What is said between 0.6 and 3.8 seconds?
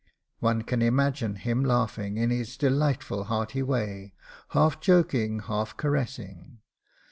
can imagine him laughing in his delightful hearty